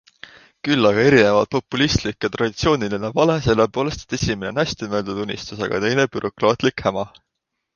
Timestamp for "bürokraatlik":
6.17-6.87